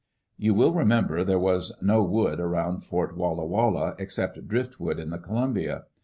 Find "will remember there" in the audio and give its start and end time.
0.55-1.37